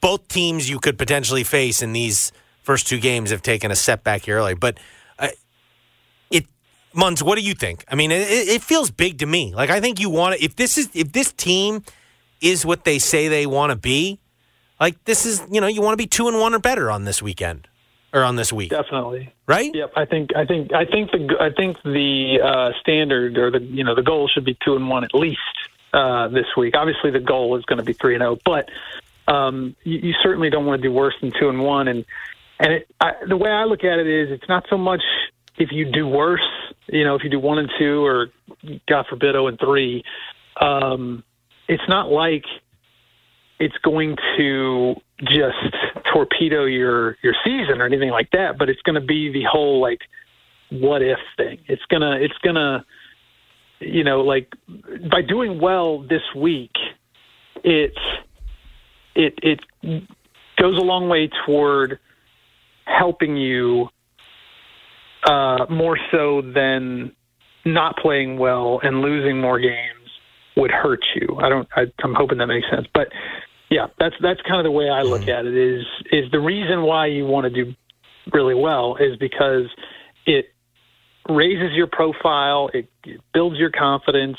both 0.00 0.28
teams 0.28 0.68
you 0.68 0.78
could 0.78 0.98
potentially 0.98 1.44
face 1.44 1.82
in 1.82 1.92
these 1.92 2.32
first 2.62 2.86
two 2.86 2.98
games 2.98 3.30
have 3.30 3.42
taken 3.42 3.70
a 3.70 3.76
setback 3.76 4.24
here 4.24 4.36
early. 4.36 4.54
But 4.54 4.78
Munz, 6.94 7.22
what 7.22 7.38
do 7.38 7.44
you 7.44 7.54
think? 7.54 7.84
I 7.88 7.94
mean, 7.94 8.10
it, 8.10 8.28
it 8.28 8.62
feels 8.62 8.90
big 8.90 9.18
to 9.18 9.26
me. 9.26 9.54
Like 9.54 9.70
I 9.70 9.80
think 9.80 10.00
you 10.00 10.10
want 10.10 10.36
to. 10.36 10.44
If 10.44 10.56
this 10.56 10.78
is 10.78 10.88
if 10.94 11.12
this 11.12 11.32
team 11.32 11.84
is 12.40 12.66
what 12.66 12.84
they 12.84 12.98
say 12.98 13.28
they 13.28 13.46
want 13.46 13.70
to 13.70 13.76
be, 13.76 14.18
like 14.80 15.02
this 15.04 15.26
is 15.26 15.42
you 15.50 15.60
know 15.60 15.66
you 15.66 15.82
want 15.82 15.94
to 15.94 15.96
be 15.96 16.06
two 16.06 16.28
and 16.28 16.38
one 16.38 16.54
or 16.54 16.58
better 16.58 16.90
on 16.90 17.04
this 17.04 17.22
weekend 17.22 17.68
or 18.12 18.22
on 18.22 18.36
this 18.36 18.52
week, 18.52 18.70
Definitely. 18.70 19.32
right? 19.46 19.74
Yep. 19.74 19.92
I 19.96 20.04
think 20.04 20.36
I 20.36 20.44
think 20.44 20.72
I 20.72 20.84
think 20.84 21.10
the 21.12 21.36
I 21.40 21.50
think 21.50 21.76
the 21.82 22.40
uh, 22.42 22.78
standard 22.80 23.38
or 23.38 23.50
the 23.50 23.60
you 23.60 23.84
know 23.84 23.94
the 23.94 24.02
goal 24.02 24.28
should 24.28 24.44
be 24.44 24.56
two 24.64 24.76
and 24.76 24.88
one 24.88 25.04
at 25.04 25.14
least 25.14 25.38
uh, 25.92 26.28
this 26.28 26.46
week. 26.56 26.76
Obviously, 26.76 27.10
the 27.10 27.20
goal 27.20 27.56
is 27.56 27.64
going 27.64 27.78
to 27.78 27.84
be 27.84 27.92
three 27.92 28.14
and 28.14 28.22
zero, 28.22 28.38
but 28.44 28.68
um, 29.28 29.76
you, 29.84 29.98
you 29.98 30.14
certainly 30.22 30.50
don't 30.50 30.66
want 30.66 30.82
to 30.82 30.88
do 30.88 30.92
worse 30.92 31.14
than 31.20 31.32
two 31.38 31.48
and 31.48 31.60
one. 31.62 31.88
And 31.88 32.04
and 32.58 32.72
it, 32.74 32.88
I, 33.00 33.12
the 33.26 33.36
way 33.36 33.50
I 33.50 33.64
look 33.64 33.84
at 33.84 33.98
it 33.98 34.06
is, 34.06 34.30
it's 34.30 34.48
not 34.48 34.66
so 34.68 34.76
much 34.76 35.02
if 35.62 35.70
you 35.70 35.90
do 35.90 36.06
worse, 36.08 36.40
you 36.88 37.04
know, 37.04 37.14
if 37.14 37.22
you 37.22 37.30
do 37.30 37.38
one 37.38 37.58
and 37.58 37.70
two, 37.78 38.04
or 38.04 38.28
God 38.88 39.06
forbid, 39.08 39.34
zero 39.34 39.46
and 39.46 39.58
three. 39.58 40.02
Um, 40.60 41.22
it's 41.68 41.82
not 41.88 42.10
like 42.10 42.44
it's 43.60 43.76
going 43.84 44.16
to 44.36 44.94
just 45.20 45.74
torpedo 46.12 46.64
your 46.64 47.16
your 47.22 47.34
season 47.44 47.80
or 47.80 47.86
anything 47.86 48.10
like 48.10 48.30
that, 48.32 48.58
but 48.58 48.68
it's 48.68 48.82
going 48.82 49.00
to 49.00 49.06
be 49.06 49.32
the 49.32 49.44
whole 49.44 49.80
like 49.80 50.00
what 50.70 51.00
if 51.00 51.18
thing. 51.36 51.58
It's 51.68 51.84
gonna 51.88 52.16
it's 52.16 52.36
gonna 52.42 52.84
you 53.78 54.02
know 54.02 54.22
like 54.22 54.52
by 55.10 55.22
doing 55.22 55.60
well 55.60 56.02
this 56.02 56.22
week, 56.34 56.72
it 57.62 57.94
it 59.14 59.38
it 59.42 59.60
goes 60.58 60.76
a 60.76 60.84
long 60.84 61.08
way 61.08 61.30
toward 61.46 62.00
helping 62.84 63.36
you 63.36 63.88
uh, 65.24 65.66
more 65.70 65.98
so 66.10 66.42
than 66.42 67.12
not 67.64 67.96
playing 67.96 68.38
well 68.38 68.80
and 68.82 69.00
losing 69.00 69.40
more 69.40 69.58
games 69.58 70.02
would 70.56 70.70
hurt 70.70 71.04
you. 71.14 71.38
I 71.40 71.48
don't. 71.48 71.68
I, 71.74 71.82
I'm 72.02 72.14
hoping 72.14 72.38
that 72.38 72.46
makes 72.46 72.66
sense. 72.70 72.86
But 72.92 73.08
yeah, 73.70 73.86
that's 73.98 74.14
that's 74.20 74.40
kind 74.42 74.58
of 74.58 74.64
the 74.64 74.70
way 74.70 74.88
I 74.90 75.02
look 75.02 75.28
at 75.28 75.46
it. 75.46 75.56
Is 75.56 75.84
is 76.10 76.30
the 76.30 76.40
reason 76.40 76.82
why 76.82 77.06
you 77.06 77.26
want 77.26 77.52
to 77.52 77.64
do 77.64 77.74
really 78.32 78.54
well 78.54 78.96
is 78.96 79.16
because 79.16 79.66
it 80.26 80.46
raises 81.28 81.72
your 81.72 81.86
profile, 81.86 82.70
it, 82.74 82.88
it 83.04 83.20
builds 83.32 83.58
your 83.58 83.70
confidence, 83.70 84.38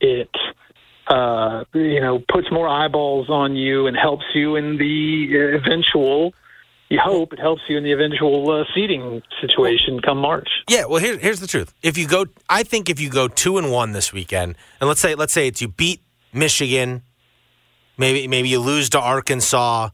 it 0.00 0.30
uh, 1.08 1.64
you 1.72 2.00
know 2.00 2.22
puts 2.30 2.50
more 2.50 2.68
eyeballs 2.68 3.30
on 3.30 3.56
you 3.56 3.86
and 3.86 3.96
helps 3.96 4.24
you 4.34 4.56
in 4.56 4.76
the 4.76 5.56
eventual. 5.56 6.34
You 6.90 6.98
hope 7.02 7.34
it 7.34 7.38
helps 7.38 7.62
you 7.68 7.76
in 7.76 7.84
the 7.84 7.92
eventual 7.92 8.50
uh, 8.50 8.64
seating 8.74 9.22
situation 9.42 10.00
come 10.00 10.18
March. 10.18 10.48
Yeah, 10.70 10.86
well, 10.86 11.00
here, 11.02 11.18
here's 11.18 11.38
the 11.40 11.46
truth. 11.46 11.74
If 11.82 11.98
you 11.98 12.08
go, 12.08 12.24
I 12.48 12.62
think 12.62 12.88
if 12.88 12.98
you 12.98 13.10
go 13.10 13.28
two 13.28 13.58
and 13.58 13.70
one 13.70 13.92
this 13.92 14.10
weekend, 14.12 14.56
and 14.80 14.88
let's 14.88 15.00
say 15.00 15.14
let's 15.14 15.32
say 15.34 15.46
it's 15.48 15.60
you 15.60 15.68
beat 15.68 16.00
Michigan, 16.32 17.02
maybe 17.98 18.26
maybe 18.26 18.48
you 18.48 18.60
lose 18.60 18.88
to 18.90 19.00
Arkansas, 19.00 19.90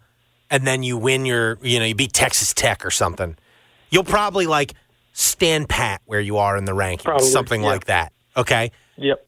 and 0.50 0.66
then 0.66 0.82
you 0.84 0.96
win 0.96 1.26
your, 1.26 1.58
you 1.62 1.80
know, 1.80 1.84
you 1.84 1.96
beat 1.96 2.12
Texas 2.12 2.54
Tech 2.54 2.86
or 2.86 2.90
something. 2.92 3.36
You'll 3.90 4.04
probably 4.04 4.46
like 4.46 4.74
stand 5.12 5.68
pat 5.68 6.00
where 6.06 6.20
you 6.20 6.36
are 6.38 6.56
in 6.56 6.64
the 6.64 6.72
rankings, 6.72 7.02
Probably, 7.04 7.26
something 7.26 7.62
like 7.62 7.86
that. 7.86 8.12
Okay, 8.36 8.70
Yep. 8.98 9.26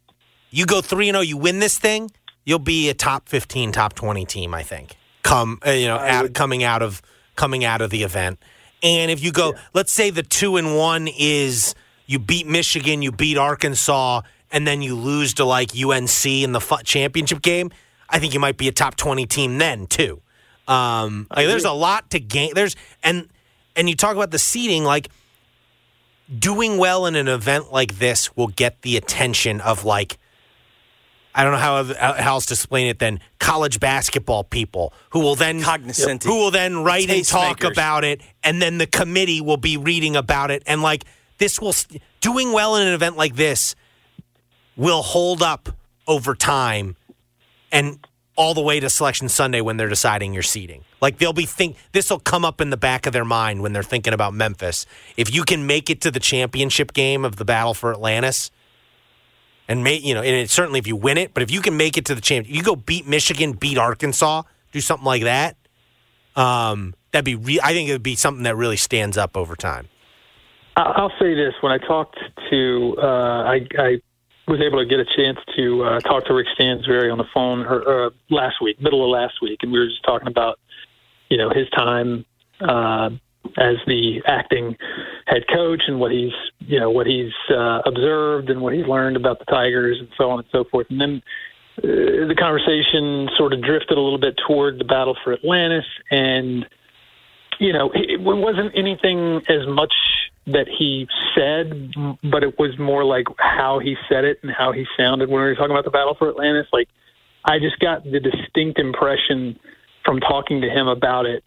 you 0.51 0.67
go 0.67 0.81
three 0.81 1.09
and 1.09 1.15
zero, 1.17 1.23
you 1.23 1.37
win 1.37 1.59
this 1.59 1.79
thing, 1.79 2.11
you'll 2.45 2.59
be 2.61 2.89
a 2.91 2.95
top 2.95 3.29
fifteen, 3.29 3.73
top 3.73 3.95
twenty 3.95 4.25
team. 4.25 4.55
I 4.55 4.63
think 4.63 4.97
come 5.25 5.59
uh, 5.67 5.71
you 5.71 5.89
know 5.89 5.97
I 5.97 6.11
out, 6.11 6.23
would- 6.23 6.35
coming 6.35 6.63
out 6.63 6.83
of 6.83 7.03
coming 7.37 7.64
out 7.64 7.81
of 7.81 7.90
the 7.90 8.02
event. 8.02 8.38
And 8.83 9.11
if 9.11 9.23
you 9.23 9.33
go, 9.33 9.55
let's 9.75 9.93
say 9.93 10.11
the 10.11 10.23
two 10.23 10.57
and 10.57 10.76
one 10.76 11.09
is 11.09 11.75
you 12.07 12.19
beat 12.19 12.47
Michigan, 12.47 13.02
you 13.02 13.12
beat 13.12 13.38
Arkansas, 13.38 14.23
and 14.50 14.66
then 14.66 14.83
you 14.83 14.95
lose 14.95 15.35
to 15.35 15.45
like 15.45 15.71
UNC 15.76 16.26
in 16.26 16.52
the 16.52 16.61
championship 16.85 17.43
game. 17.43 17.71
I 18.09 18.19
think 18.19 18.35
you 18.35 18.40
might 18.40 18.57
be 18.57 18.69
a 18.69 18.73
top 18.73 18.97
twenty 18.97 19.26
team 19.26 19.59
then 19.59 19.87
too. 19.87 20.21
Um, 20.69 21.26
like 21.35 21.47
there's 21.47 21.64
a 21.64 21.73
lot 21.73 22.11
to 22.11 22.21
gain. 22.21 22.52
There's 22.55 22.76
and 23.02 23.28
and 23.75 23.88
you 23.88 23.97
talk 23.97 24.16
about 24.16 24.31
the 24.31 24.38
seating 24.38 24.85
like 24.85 25.09
doing 26.38 26.78
well 26.78 27.07
in 27.07 27.14
an 27.14 27.28
event 27.28 27.73
like 27.73 27.99
this 27.99 28.37
will 28.37 28.49
get 28.49 28.83
the 28.83 28.97
attention 28.97 29.61
of 29.61 29.85
like 29.85 30.19
I 31.37 31.45
don't 31.45 31.52
know 31.52 31.59
how, 31.59 31.85
how 32.14 32.35
else 32.35 32.47
to 32.47 32.55
explain 32.55 32.87
it 32.87 32.99
than 32.99 33.21
college 33.38 33.78
basketball 33.78 34.43
people 34.43 34.95
who 35.11 35.21
will 35.21 35.37
then 35.37 35.62
Cognoscenti. 35.62 36.26
who 36.26 36.37
will 36.37 36.50
then 36.50 36.83
write 36.83 37.11
and 37.11 37.25
talk 37.25 37.61
Tastemakers. 37.61 37.73
about 37.73 38.05
it 38.05 38.23
and 38.43 38.61
then 38.61 38.78
the 38.78 38.87
committee 38.87 39.43
will 39.43 39.59
be 39.59 39.76
reading 39.76 40.16
about 40.16 40.50
it 40.50 40.62
and 40.66 40.81
like 40.81 41.05
this 41.38 41.61
will 41.61 41.75
doing 42.23 42.52
well 42.52 42.76
in 42.76 42.88
an 42.88 42.95
event 42.95 43.19
like 43.19 43.37
this 43.37 43.76
will 44.76 45.02
hold 45.02 45.43
up 45.43 45.69
over 46.09 46.35
time 46.35 46.97
and 47.71 47.99
all 48.37 48.55
the 48.55 48.61
way 48.61 48.81
to 48.81 48.88
selection 48.90 49.28
Sunday 49.28 49.61
when 49.61 49.76
they're 49.76 49.88
deciding 49.88 50.35
your 50.35 50.43
seating. 50.43 50.85
Like 51.00 51.19
they'll 51.19 51.33
be 51.33 51.47
think 51.47 51.76
this 51.93 52.11
will 52.11 52.19
come 52.19 52.45
up 52.45 52.61
in 52.61 52.71
the 52.71 52.76
back 52.76 53.07
of 53.07 53.12
their 53.12 53.25
mind 53.25 53.62
when 53.62 53.73
they're 53.73 53.83
thinking 53.83 54.12
about 54.12 54.35
Memphis. 54.35 54.87
If 55.16 55.35
you 55.35 55.43
can 55.45 55.66
make 55.66 55.88
it 55.90 56.00
to 56.02 56.11
the 56.11 56.21
championship 56.21 56.93
game 56.93 57.25
of 57.25 57.37
the 57.37 57.45
battle 57.45 57.75
for 57.75 57.93
Atlantis, 57.93 58.50
and 59.69 59.83
make 59.83 60.05
you 60.05 60.15
know, 60.15 60.23
and 60.23 60.35
it, 60.35 60.51
certainly 60.51 60.79
if 60.79 60.87
you 60.87 60.97
win 60.97 61.19
it, 61.19 61.35
but 61.35 61.43
if 61.43 61.51
you 61.51 61.61
can 61.61 61.77
make 61.77 61.97
it 61.97 62.05
to 62.07 62.15
the 62.15 62.21
champ, 62.21 62.47
you 62.49 62.63
go 62.63 62.77
beat 62.77 63.07
Michigan, 63.07 63.53
beat 63.53 63.79
Arkansas, 63.79 64.43
do 64.73 64.81
something 64.81 65.07
like 65.07 65.23
that. 65.23 65.57
Um, 66.35 66.95
that'd 67.13 67.25
be. 67.25 67.35
Re- 67.35 67.61
I 67.63 67.73
think 67.73 67.89
it 67.89 67.93
would 67.93 68.03
be 68.03 68.17
something 68.17 68.45
that 68.45 68.57
really 68.57 68.77
stands 68.77 69.17
up 69.17 69.37
over 69.37 69.57
time. 69.57 69.89
I'll 70.77 71.13
say 71.19 71.35
this: 71.35 71.55
when 71.63 71.73
I 71.73 71.79
talked 71.79 72.19
to, 72.51 72.97
uh, 72.99 73.43
I, 73.45 73.67
I 73.79 74.01
was 74.47 74.61
able 74.61 74.79
to 74.79 74.87
get 74.87 75.01
a 75.01 75.07
chance 75.17 75.39
to 75.57 75.83
uh, 75.83 76.01
talk 76.01 76.27
to 76.27 76.35
Rick 76.35 76.49
Stansbury 76.55 77.11
on 77.11 77.19
the 77.19 77.27
phone 77.33 77.65
or, 77.65 78.07
uh, 78.07 78.11
last 78.31 78.57
week, 78.61 78.81
middle 78.81 79.03
of 79.03 79.11
last 79.11 79.41
week, 79.41 79.61
and 79.63 79.73
we 79.73 79.79
were 79.79 79.87
just 79.87 80.05
talking 80.05 80.29
about, 80.29 80.59
you 81.31 81.39
know, 81.39 81.51
his 81.51 81.69
time 81.71 82.25
uh, 82.61 83.11
as 83.59 83.76
the 83.87 84.23
acting 84.26 84.76
head 85.26 85.45
coach 85.53 85.83
and 85.87 85.99
what 85.99 86.12
he's, 86.12 86.33
you 86.61 86.79
know, 86.79 86.91
what 86.91 87.07
he's 87.07 87.33
uh, 87.50 87.81
observed 87.85 88.50
and 88.50 88.61
what 88.61 88.73
he's 88.75 88.87
learned 88.87 89.17
about 89.17 89.38
the 89.38 89.45
Tigers 89.47 89.99
and 89.99 90.09
so 90.17 90.31
on 90.31 90.38
and 90.41 90.49
so 90.53 90.65
forth. 90.65 90.87
And 90.91 91.00
then 91.00 91.23
uh, 91.79 92.26
the 92.29 92.37
conversation 92.38 93.29
sort 93.37 93.53
of 93.53 93.62
drifted 93.62 93.99
a 93.99 94.00
little 94.00 94.19
bit 94.19 94.35
toward 94.47 94.79
the 94.79 94.85
battle 94.85 95.17
for 95.23 95.33
Atlantis 95.33 95.85
and 96.11 96.67
you 97.59 97.73
know, 97.73 97.91
it, 97.95 98.11
it 98.11 98.21
wasn't 98.21 98.73
anything 98.76 99.41
as 99.49 99.67
much 99.67 99.95
that 100.47 100.67
he 100.69 101.09
said, 101.35 101.93
but 102.23 102.43
it 102.43 102.59
was 102.59 102.79
more 102.79 103.05
like 103.05 103.26
how 103.38 103.79
he 103.79 103.97
said 104.09 104.25
it 104.25 104.38
and 104.43 104.53
how 104.53 104.73
he 104.73 104.85
sounded 104.97 105.29
when 105.29 105.41
we 105.41 105.49
were 105.49 105.55
talking 105.55 105.73
about 105.73 105.85
the 105.85 105.91
battle 105.91 106.15
for 106.19 106.29
Atlantis. 106.29 106.67
Like, 106.73 106.88
I 107.45 107.59
just 107.59 107.79
got 107.79 108.05
the 108.05 108.21
distinct 108.21 108.79
impression 108.79 109.59
from 110.05 110.21
talking 110.21 110.61
to 110.61 110.69
him 110.69 110.87
about 110.87 111.26
it 111.26 111.43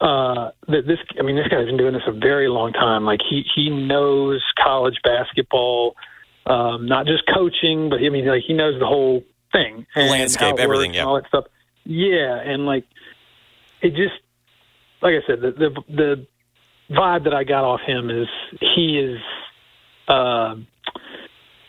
uh, 0.00 0.50
that 0.68 0.86
this. 0.86 0.98
I 1.18 1.22
mean, 1.22 1.36
this 1.36 1.48
guy's 1.48 1.66
been 1.66 1.76
doing 1.76 1.94
this 1.94 2.02
a 2.06 2.12
very 2.12 2.48
long 2.48 2.72
time. 2.72 3.04
Like, 3.04 3.20
he 3.28 3.44
he 3.54 3.70
knows 3.70 4.42
college 4.58 4.96
basketball, 5.02 5.96
um, 6.46 6.86
not 6.86 7.06
just 7.06 7.22
coaching, 7.32 7.88
but 7.88 8.00
I 8.00 8.08
mean, 8.10 8.26
like 8.26 8.42
he 8.46 8.52
knows 8.52 8.78
the 8.78 8.86
whole 8.86 9.24
thing, 9.52 9.86
and 9.94 10.10
landscape, 10.10 10.56
everything, 10.58 10.94
yeah. 10.94 11.04
all 11.04 11.14
that 11.14 11.26
stuff. 11.28 11.46
Yeah, 11.84 12.40
and 12.40 12.66
like 12.66 12.84
it 13.80 13.90
just 13.90 14.14
like 15.02 15.14
I 15.14 15.26
said, 15.26 15.40
the 15.40 15.52
the 15.52 15.82
the 15.88 16.26
vibe 16.90 17.24
that 17.24 17.34
I 17.34 17.44
got 17.44 17.64
off 17.64 17.80
him 17.80 18.10
is 18.10 18.28
he 18.60 18.98
is 18.98 19.20
uh, 20.08 20.56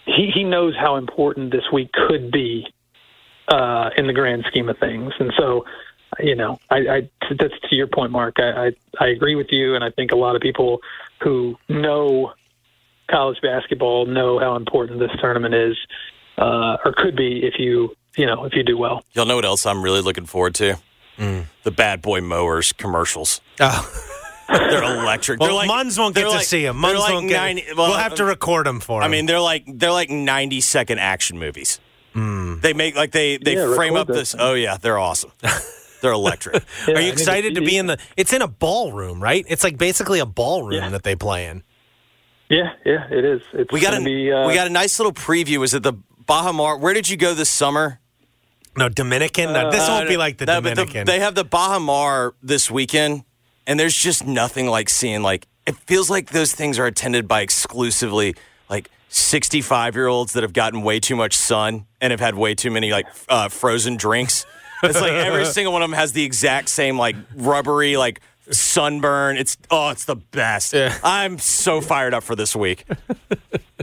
he 0.06 0.32
he 0.34 0.44
knows 0.44 0.76
how 0.78 0.98
important 0.98 1.52
this 1.52 1.72
week 1.72 1.92
could 1.92 2.32
be 2.32 2.66
uh, 3.48 3.90
in 3.98 4.08
the 4.08 4.14
grand 4.14 4.46
scheme 4.48 4.70
of 4.70 4.78
things, 4.80 5.14
and 5.20 5.32
so 5.38 5.66
you 6.20 6.36
know, 6.36 6.60
I, 6.70 6.78
I 6.78 7.10
that's 7.40 7.54
to 7.70 7.76
your 7.76 7.88
point, 7.88 8.12
Mark. 8.12 8.36
I, 8.40 8.68
I 8.68 8.72
I 9.00 9.08
agree 9.08 9.36
with 9.36 9.48
you, 9.52 9.76
and 9.76 9.84
I 9.84 9.92
think 9.92 10.12
a 10.12 10.16
lot 10.16 10.36
of 10.36 10.42
people 10.42 10.80
who 11.22 11.58
know 11.70 12.34
college 13.10 13.38
basketball 13.42 14.06
know 14.06 14.40
how 14.40 14.56
important 14.56 15.00
this 15.00 15.12
tournament 15.20 15.54
is, 15.54 15.78
uh, 16.38 16.78
or 16.84 16.94
could 16.96 17.16
be 17.16 17.44
if 17.46 17.56
you 17.60 17.96
you 18.16 18.26
know 18.26 18.46
if 18.46 18.54
you 18.54 18.64
do 18.64 18.78
well. 18.78 19.04
Y'all 19.14 19.26
know 19.26 19.36
what 19.36 19.46
else 19.46 19.66
I'm 19.66 19.82
really 19.84 20.02
looking 20.02 20.26
forward 20.26 20.56
to? 20.56 20.78
The 21.18 21.72
Bad 21.72 22.02
Boy 22.02 22.22
Mowers 22.22 22.72
commercials. 22.74 23.42
Oh. 23.60 24.04
They're 24.50 24.82
electric. 24.84 25.42
Well, 25.42 25.50
they're 25.50 25.56
like, 25.56 25.68
Munz 25.68 26.00
won't 26.00 26.16
get 26.16 26.22
they're 26.22 26.30
to 26.30 26.38
like- 26.38 26.46
see 26.46 26.64
them. 26.64 26.78
Munz 26.78 27.00
like 27.00 27.12
won't 27.12 27.28
get. 27.28 27.76
well, 27.76 27.90
we'll 27.90 27.98
have 27.98 28.16
to 28.16 28.24
record 28.24 28.66
them 28.66 28.80
for 28.80 29.02
him. 29.02 29.04
I 29.04 29.10
mean, 29.10 29.26
they're 29.26 29.42
like 29.42 29.66
they're 29.68 29.92
like 29.92 30.10
90 30.10 30.62
second 30.62 31.00
action 31.00 31.38
movies. 31.38 31.82
They 32.16 32.72
make 32.74 32.96
like 32.96 33.12
they 33.12 33.38
they 33.38 33.56
Yeah, 33.58 33.76
frame 33.76 33.96
up 33.98 34.08
that. 34.08 34.14
this. 34.14 34.36
Oh 34.40 34.54
yeah, 34.54 34.78
they're 34.78 34.98
awesome. 34.98 35.32
They're 36.02 36.12
electric. 36.12 36.64
Yeah, 36.88 36.96
Are 36.96 37.02
you 37.02 37.12
excited 37.12 37.56
to 37.56 37.62
be 37.62 37.78
in 37.78 37.88
the? 37.88 37.98
It's 38.16 38.34
in 38.34 38.42
a 38.42 38.48
ballroom, 38.48 39.22
right? 39.22 39.46
It's 39.48 39.64
like 39.64 39.78
basically 39.78 40.20
a 40.20 40.26
ballroom 40.26 40.74
Yeah. 40.82 40.90
that 40.90 41.04
they 41.04 41.16
play 41.16 41.48
in. 41.48 41.64
Yeah, 42.50 42.74
yeah, 42.86 43.08
it 43.12 43.26
is. 43.26 43.42
It's 43.54 43.72
We 43.74 43.82
got 43.82 43.94
a 43.94 43.98
gonna 43.98 44.06
be, 44.06 44.32
uh, 44.32 44.48
we 44.48 44.54
got 44.54 44.68
a 44.68 44.70
nice 44.70 45.00
little 45.00 45.12
preview. 45.14 45.58
Was 45.58 45.74
it 45.74 45.84
the 45.84 45.94
Baha 46.26 46.54
Mar? 46.54 46.78
Where 46.78 46.94
did 46.94 47.10
you 47.10 47.18
go 47.18 47.34
this 47.34 47.50
summer? 47.50 48.00
No, 48.78 48.88
Dominican. 48.90 49.52
No, 49.54 49.70
this 49.72 49.88
won't 49.90 50.06
Uh, 50.06 50.10
be 50.10 50.18
like 50.18 50.38
the 50.38 50.46
no, 50.46 50.62
but 50.62 50.76
Dominican. 50.76 51.06
they 51.06 51.20
have 51.20 51.36
the 51.36 51.44
Baha 51.44 51.80
Mar 51.80 52.36
this 52.42 52.70
weekend, 52.72 53.24
and 53.66 53.80
there's 53.80 53.96
just 53.98 54.26
nothing 54.26 54.68
like 54.68 54.88
seeing 54.88 55.24
like 55.24 55.48
it 55.66 55.76
feels 55.88 56.10
like 56.10 56.30
those 56.30 56.54
things 56.54 56.80
are 56.80 56.86
attended 56.86 57.28
by 57.28 57.42
exclusively 57.42 58.34
like 58.70 58.90
65 59.10 59.96
year 59.96 60.08
olds 60.08 60.32
that 60.34 60.44
have 60.44 60.54
gotten 60.54 60.84
way 60.84 61.00
too 61.02 61.16
much 61.18 61.34
sun 61.36 61.86
and 62.00 62.12
have 62.12 62.20
had 62.22 62.36
way 62.36 62.56
too 62.56 62.72
many 62.72 62.92
like 62.92 63.08
uh, 63.28 63.50
frozen 63.50 63.98
drinks. 63.98 64.46
It's 64.84 65.02
like 65.02 65.14
every 65.14 65.46
single 65.46 65.74
one 65.74 65.82
of 65.82 65.90
them 65.90 65.98
has 65.98 66.14
the 66.14 66.24
exact 66.24 66.70
same 66.70 66.98
like 66.98 67.16
rubbery 67.36 67.98
like 67.98 68.22
sunburn. 68.52 69.38
It's 69.38 69.58
oh, 69.72 69.90
it's 69.90 70.06
the 70.06 70.16
best. 70.16 70.74
Yeah. 70.74 70.98
I'm 71.04 71.40
so 71.40 71.82
fired 71.82 72.14
up 72.14 72.24
for 72.24 72.36
this 72.36 72.56
week. 72.56 72.86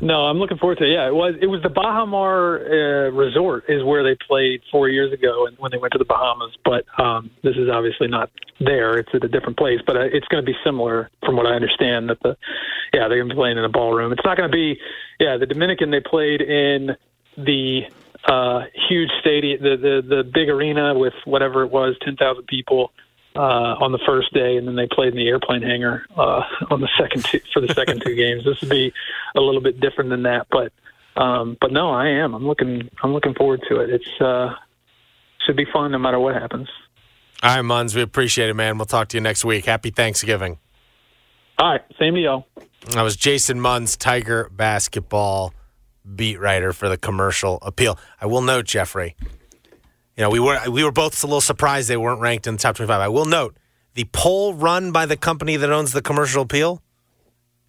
No, 0.03 0.27
I'm 0.27 0.39
looking 0.39 0.59
forward 0.59 0.79
to 0.79 0.85
it. 0.85 0.93
Yeah, 0.93 1.07
it 1.07 1.15
was 1.15 1.35
it 1.41 1.47
was 1.47 1.63
the 1.63 1.69
Baha 1.69 2.05
Mar 2.07 2.59
uh, 2.59 3.11
Resort 3.11 3.65
is 3.69 3.83
where 3.85 4.03
they 4.03 4.17
played 4.27 4.61
four 4.71 4.89
years 4.89 5.13
ago 5.13 5.47
and 5.47 5.57
when 5.59 5.71
they 5.71 5.79
went 5.79 5.93
to 5.93 5.99
the 5.99 6.05
Bahamas. 6.05 6.53
But 6.65 6.85
um, 7.03 7.31
this 7.43 7.57
is 7.57 7.71
obviously 7.71 8.09
not 8.09 8.31
there. 8.61 8.99
It's 8.99 9.09
at 9.15 9.25
a 9.25 9.29
different 9.29 9.57
place, 9.57 9.81
but 9.87 9.97
uh, 9.97 10.01
it's 10.13 10.27
going 10.29 10.45
to 10.45 10.47
be 10.47 10.57
similar 10.65 11.11
from 11.25 11.37
what 11.37 11.47
I 11.47 11.55
understand. 11.55 12.11
That 12.11 12.21
the 12.23 12.37
yeah 12.93 13.09
they're 13.09 13.19
going 13.19 13.29
to 13.29 13.35
be 13.35 13.39
playing 13.39 13.57
in 13.57 13.65
a 13.65 13.69
ballroom. 13.69 14.13
It's 14.13 14.25
not 14.25 14.37
going 14.37 14.51
to 14.51 14.55
be 14.55 14.79
yeah 15.21 15.37
the 15.37 15.47
Dominican 15.47 15.91
they 15.91 16.01
played 16.01 16.43
in 16.43 16.97
the 17.37 17.83
uh, 18.27 18.63
huge 18.89 19.11
stadium, 19.21 19.63
the, 19.63 19.77
the 19.77 20.17
the 20.17 20.25
big 20.25 20.49
arena 20.49 20.95
with 20.95 21.15
whatever 21.25 21.63
it 21.63 21.71
was, 21.71 21.97
ten 22.05 22.17
thousand 22.17 22.47
people. 22.47 22.93
Uh, 23.37 23.75
on 23.81 23.91
the 23.91 23.99
first 24.07 24.33
day, 24.33 24.57
and 24.57 24.69
then 24.69 24.77
they 24.77 24.87
played 24.87 25.09
in 25.09 25.17
the 25.17 25.27
airplane 25.27 25.61
hangar 25.61 26.07
uh, 26.17 26.43
on 26.71 26.81
the 26.81 26.89
second 26.97 27.25
two, 27.25 27.41
for 27.53 27.61
the 27.61 27.75
second 27.75 28.01
two 28.01 28.15
games. 28.17 28.45
This 28.45 28.61
would 28.61 28.71
be 28.71 28.93
a 29.35 29.41
little 29.41 29.61
bit 29.61 29.81
different 29.81 30.11
than 30.11 30.23
that, 30.23 30.47
but 30.53 30.73
um, 31.21 31.57
but 31.61 31.73
no, 31.73 31.91
I 31.91 32.07
am. 32.11 32.33
I'm 32.33 32.47
looking. 32.47 32.89
I'm 33.03 33.13
looking 33.13 33.35
forward 33.35 33.63
to 33.69 33.81
it. 33.81 33.91
It's 33.91 34.21
uh, 34.21 34.55
should 35.45 35.57
be 35.57 35.67
fun 35.73 35.91
no 35.91 35.99
matter 35.99 36.21
what 36.21 36.35
happens. 36.35 36.69
All 37.43 37.57
right, 37.57 37.63
Munz, 37.63 37.95
we 37.95 38.03
appreciate 38.03 38.49
it, 38.49 38.55
man. 38.55 38.79
We'll 38.79 38.87
talk 38.87 39.09
to 39.09 39.17
you 39.17 39.21
next 39.21 39.45
week. 39.45 39.65
Happy 39.67 39.91
Thanksgiving. 39.91 40.59
All 41.59 41.73
right, 41.73 41.83
same 41.99 42.15
to 42.15 42.21
y'all. 42.21 42.47
That 42.91 43.03
was 43.03 43.17
Jason 43.17 43.61
Munz, 43.61 43.97
Tiger 43.97 44.49
basketball 44.51 45.53
beat 46.15 46.39
writer 46.41 46.73
for 46.73 46.89
the 46.89 46.97
Commercial 46.99 47.59
Appeal. 47.63 47.99
I 48.21 48.27
will 48.27 48.43
note, 48.43 48.67
Jeffrey, 48.67 49.17
you 50.17 50.23
know 50.23 50.31
we 50.31 50.41
were 50.41 50.59
we 50.71 50.85
were 50.85 50.93
both 50.93 51.23
a 51.23 51.27
little 51.27 51.41
surprised 51.41 51.89
they 51.89 51.97
weren't 51.97 52.21
ranked 52.21 52.47
in 52.47 52.55
the 52.55 52.61
top 52.61 52.77
twenty-five. 52.77 53.01
I 53.01 53.09
will 53.09 53.27
note 53.27 53.57
the 53.95 54.05
poll 54.13 54.55
run 54.55 54.93
by 54.93 55.07
the 55.07 55.17
company 55.17 55.57
that 55.57 55.71
owns 55.71 55.93
the 55.93 56.03
Commercial 56.03 56.43
Appeal 56.43 56.83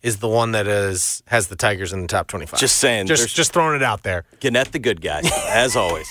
is 0.01 0.17
the 0.17 0.27
one 0.27 0.51
that 0.51 0.67
is 0.67 1.23
has 1.27 1.47
the 1.47 1.55
Tigers 1.55 1.91
in 1.93 2.01
the 2.01 2.07
top 2.07 2.27
twenty-five. 2.27 2.59
Just 2.59 2.77
saying, 2.77 3.07
just 3.07 3.35
just 3.35 3.53
throwing 3.53 3.75
it 3.75 3.83
out 3.83 4.03
there. 4.03 4.25
Gannett 4.39 4.71
the 4.71 4.79
good 4.79 5.01
guys, 5.01 5.29
as 5.47 5.75
always. 5.75 6.07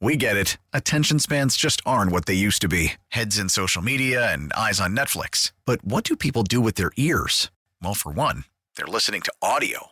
We 0.00 0.16
get 0.16 0.36
it. 0.36 0.56
Attention 0.72 1.20
spans 1.20 1.56
just 1.56 1.80
aren't 1.86 2.10
what 2.10 2.26
they 2.26 2.34
used 2.34 2.60
to 2.62 2.68
be 2.68 2.94
heads 3.10 3.38
in 3.38 3.48
social 3.48 3.82
media 3.82 4.32
and 4.32 4.52
eyes 4.54 4.80
on 4.80 4.96
Netflix. 4.96 5.52
But 5.64 5.84
what 5.84 6.02
do 6.02 6.16
people 6.16 6.42
do 6.42 6.60
with 6.60 6.74
their 6.74 6.90
ears? 6.96 7.52
Well, 7.80 7.94
for 7.94 8.10
one, 8.10 8.42
they're 8.74 8.88
listening 8.88 9.20
to 9.22 9.32
audio. 9.40 9.91